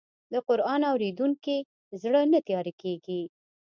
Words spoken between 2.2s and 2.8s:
نه تیاره